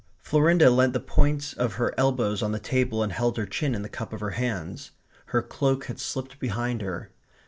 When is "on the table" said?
2.41-3.03